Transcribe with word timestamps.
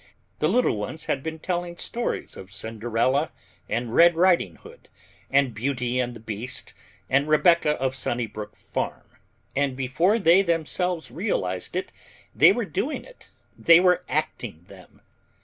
The 0.39 0.47
little 0.49 0.77
ones 0.77 1.05
had 1.05 1.21
been 1.21 1.37
telling 1.37 1.77
stories 1.77 2.35
of 2.35 2.51
Cinderella 2.51 3.31
and 3.69 3.93
Red 3.93 4.15
Riding 4.15 4.55
Hood 4.55 4.89
and 5.29 5.53
Beauty 5.53 5.99
and 5.99 6.15
the 6.15 6.19
Beast 6.19 6.73
and 7.07 7.27
Rebecca 7.27 7.73
of 7.79 7.95
Sunnybrook 7.95 8.55
Farm, 8.55 9.05
and 9.55 9.77
before 9.77 10.17
they 10.17 10.41
themselves 10.41 11.11
realized 11.11 11.73
that 11.73 11.91
they 12.33 12.51
were 12.51 12.65
doing 12.65 13.05
it, 13.05 13.29
they 13.55 13.79
were 13.79 14.03
acting 14.09 14.63
them. 14.67 15.03